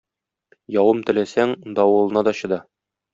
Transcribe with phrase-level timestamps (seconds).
[0.79, 2.59] Явым теләсәң, давылына да чыда.